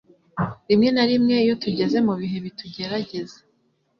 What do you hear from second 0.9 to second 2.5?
na rimwe iyo tugeze mu bihe